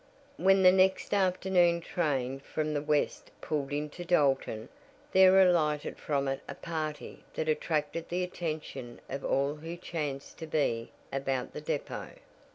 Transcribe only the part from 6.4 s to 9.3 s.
a party that attracted the attention of